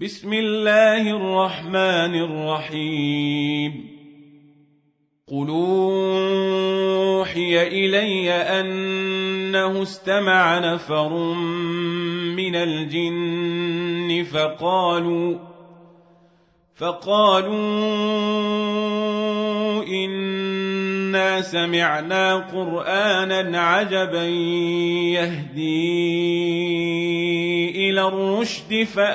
[0.00, 3.90] بسم الله الرحمن الرحيم.
[5.30, 11.34] قل اوحي الي انه استمع نفر
[12.34, 15.38] من الجن فقالوا
[16.74, 17.54] فقالوا
[21.14, 24.24] انا سمعنا قرانا عجبا
[25.14, 25.90] يهدي
[27.90, 29.12] إلى الرشد فآمنا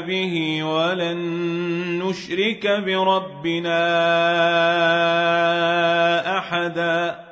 [0.00, 1.18] به ولن
[1.98, 3.82] نشرك بربنا
[6.38, 7.31] أحدا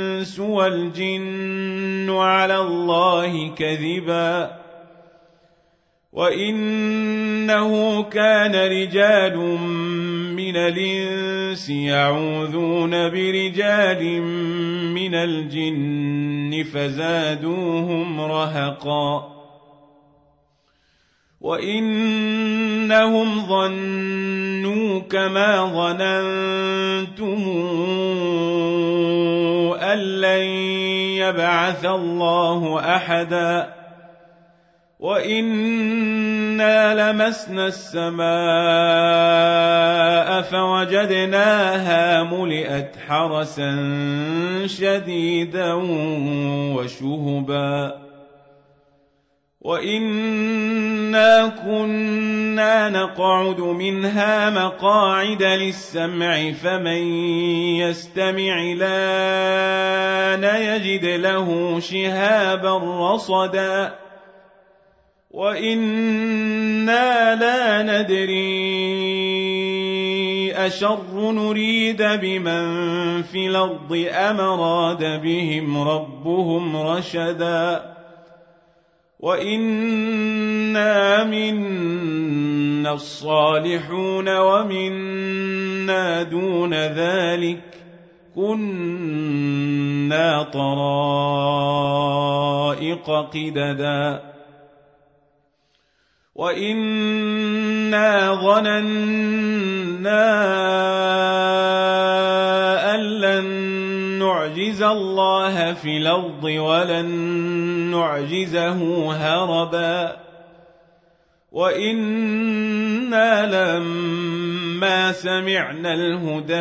[0.21, 4.61] الانس والجن على الله كذبا
[6.13, 9.37] وإنه كان رجال
[10.37, 14.21] من الإنس يعوذون برجال
[14.93, 19.31] من الجن فزادوهم رهقا
[21.41, 27.41] وإنهم ظنوا كما ظننتم
[29.93, 30.43] أن لن
[31.17, 33.73] يبعث الله أحدا
[34.99, 36.77] وإنا
[37.11, 38.21] لمسنا السماء
[40.41, 43.71] فوجدناها ملئت حرسا
[44.67, 45.73] شديدا
[46.75, 48.01] وشهبا
[51.11, 57.03] وإنا كنا نقعد منها مقاعد للسمع فمن
[57.75, 62.77] يستمع لأن يجد له شهابا
[63.13, 63.95] رصدا
[65.31, 66.55] وأنا
[67.35, 69.01] لا ندري
[70.55, 73.57] اشر نريد بمن في
[74.09, 77.91] ام اراد بهم ربهم رشدا
[79.21, 87.63] وانا منا الصالحون ومنا دون ذلك
[88.35, 90.69] كنا طرائق
[93.09, 94.21] قددا
[96.35, 100.21] وإنا ظننا
[104.41, 107.05] نعجز الله في الأرض ولن
[107.91, 110.17] نعجزه هربا
[111.51, 116.53] وإنا لما سمعنا الهدى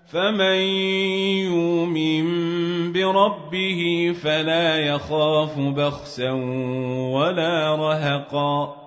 [0.07, 0.57] فمن
[1.47, 2.27] يؤمن
[2.93, 6.31] بربه فلا يخاف بخسا
[7.13, 8.82] ولا رهقا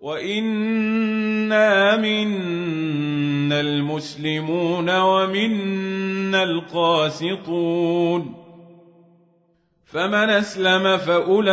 [0.00, 8.34] وانا منا المسلمون ومنا القاسطون
[9.86, 11.52] فمن اسلم فاولئك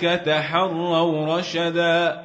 [0.00, 2.22] تحروا رشدا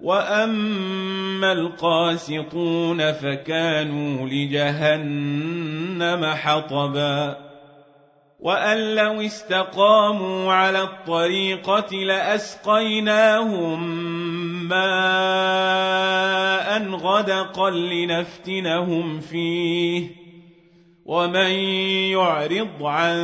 [0.00, 7.47] واما القاسطون فكانوا لجهنم حطبا
[8.38, 13.82] وان لو استقاموا على الطريقة لاسقيناهم
[14.68, 14.88] ماء
[16.90, 20.18] غدقا لنفتنهم فيه
[21.04, 21.50] ومن
[22.12, 23.18] يعرض عن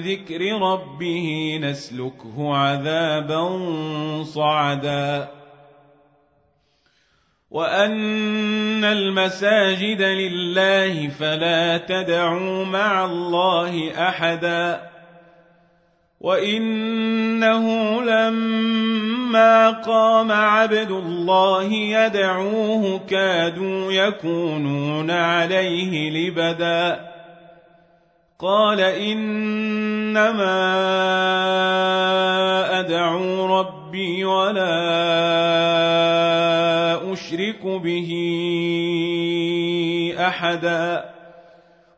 [0.00, 3.58] ذكر ربه نسلكه عذابا
[4.22, 5.39] صعدا
[7.50, 14.80] وان المساجد لله فلا تدعوا مع الله احدا
[16.20, 17.66] وانه
[18.02, 27.10] لما قام عبد الله يدعوه كادوا يكونون عليه لبدا
[28.38, 30.30] قال انما
[32.80, 35.99] ادعو ربي ولا
[37.12, 38.10] اشرك به
[40.18, 41.10] أحدا.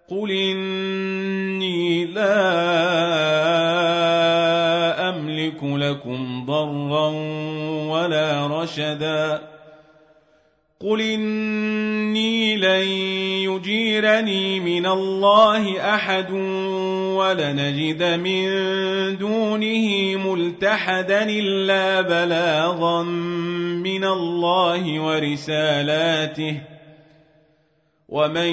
[0.08, 2.28] قل إني لا
[5.08, 7.08] أملك لكم ضرا
[7.88, 9.40] ولا رشدا.
[10.80, 13.21] قل إني لن
[13.62, 16.30] يجيرني من الله أحد
[17.14, 18.48] ولنجد من
[19.18, 23.02] دونه ملتحدا إلا بلاغا
[23.82, 26.60] من الله ورسالاته
[28.08, 28.52] ومن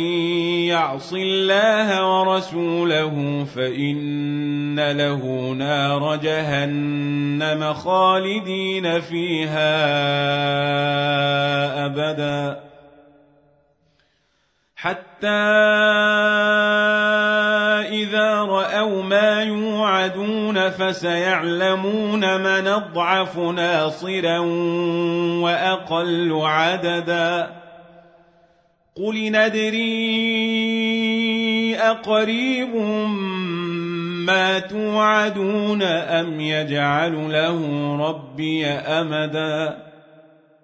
[0.69, 10.78] يعص الله ورسوله فإن له نار جهنم خالدين فيها
[14.81, 15.27] حتى
[17.89, 24.39] إذا رأوا ما يوعدون فسيعلمون من أضعف ناصرا
[25.43, 27.47] وأقل عددا.
[28.97, 29.79] قل ندري
[31.77, 32.75] أقريب
[34.25, 39.88] ما توعدون أم يجعل له ربي أمدا.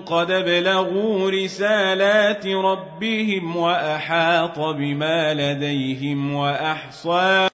[0.00, 7.48] قد بلغوا رسالات ربهم وأحاط بما لديهم وأحصى